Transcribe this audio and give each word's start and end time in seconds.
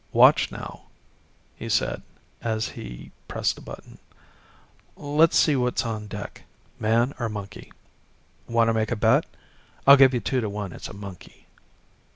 "Watch, 0.13 0.51
now," 0.51 0.85
he 1.55 1.69
said 1.69 2.01
as 2.41 2.69
he 2.69 3.11
pressed 3.27 3.59
a 3.59 3.61
button. 3.61 3.99
"Let's 4.95 5.37
see 5.37 5.55
what's 5.55 5.85
on 5.85 6.07
deck 6.07 6.41
man 6.79 7.13
or 7.19 7.29
monkey. 7.29 7.71
Want 8.47 8.69
to 8.69 8.73
make 8.73 8.89
a 8.89 8.95
bet? 8.95 9.27
I'll 9.85 9.97
give 9.97 10.15
you 10.15 10.19
two 10.19 10.41
to 10.41 10.49
one 10.49 10.73
it's 10.73 10.87
a 10.87 10.95
monkey." 10.95 11.45